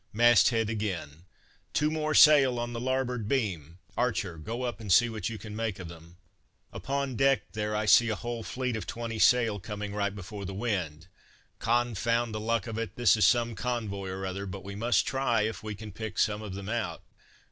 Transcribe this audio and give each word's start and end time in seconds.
Mast 0.13 0.49
head 0.49 0.67
again: 0.67 1.25
"Two 1.73 1.91
more 1.91 2.15
sail 2.15 2.57
on 2.57 2.73
the 2.73 2.79
larboard 2.79 3.27
beam!" 3.27 3.77
"Archer, 3.95 4.39
go 4.39 4.63
up, 4.63 4.79
and 4.79 4.91
see 4.91 5.09
what 5.09 5.29
you 5.29 5.37
can 5.37 5.55
make 5.55 5.77
of 5.77 5.89
them." 5.89 6.17
"Upon 6.73 7.15
deck 7.15 7.51
there; 7.51 7.75
I 7.75 7.85
see 7.85 8.09
a 8.09 8.15
whole 8.15 8.41
fleet 8.41 8.75
of 8.75 8.87
twenty 8.87 9.19
sail 9.19 9.59
coming 9.59 9.93
right 9.93 10.15
before 10.15 10.43
the 10.45 10.55
wind." 10.55 11.05
"Confound 11.59 12.33
the 12.33 12.39
luck 12.39 12.65
of 12.65 12.79
it, 12.79 12.95
this 12.95 13.15
is 13.15 13.27
some 13.27 13.53
convoy 13.53 14.09
or 14.09 14.25
other, 14.25 14.47
but 14.47 14.63
we 14.63 14.73
must 14.73 15.05
try 15.05 15.41
if 15.43 15.61
we 15.61 15.75
can 15.75 15.91
pick 15.91 16.17
some 16.17 16.41
of 16.41 16.55
them 16.55 16.67
out." 16.67 17.03